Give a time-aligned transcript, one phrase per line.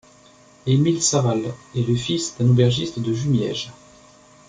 [0.65, 3.71] Émile Savalle est le fils d'un aubergiste de Jumièges.